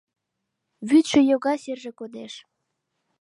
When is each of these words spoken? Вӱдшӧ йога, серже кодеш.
Вӱдшӧ 0.89 1.19
йога, 1.29 1.53
серже 1.63 1.91
кодеш. 1.99 2.33